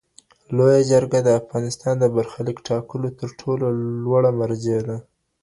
[0.55, 3.65] لویه جرګه د افغانستان د برخلیک ټاکلو تر ټولو
[4.03, 4.97] لوړه مرجع ده.